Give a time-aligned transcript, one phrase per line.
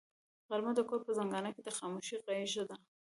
[0.49, 2.75] غرمه د کور په زنګانه کې د خاموشۍ غېږه ده